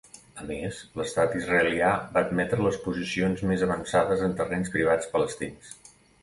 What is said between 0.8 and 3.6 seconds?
l'Estat israelià va admetre les posicions